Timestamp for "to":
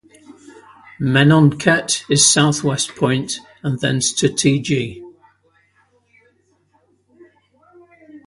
4.13-4.29